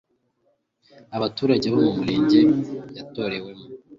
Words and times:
abaturage 1.17 1.67
mu 1.75 1.83
murenge 1.97 2.39
yatorewemo 2.97 3.65